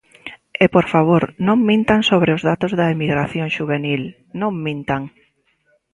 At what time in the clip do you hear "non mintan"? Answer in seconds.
1.47-2.01, 4.41-5.01